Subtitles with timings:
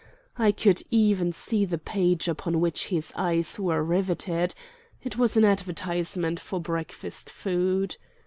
[0.35, 4.55] I could even see the page upon which his eyes were riveted.
[5.03, 7.97] It was an advertisement for breakfast food.